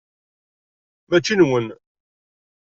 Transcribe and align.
Mačči 1.09 1.33
nwen. 1.35 1.67